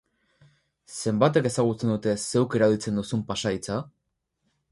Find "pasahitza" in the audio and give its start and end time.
3.31-3.77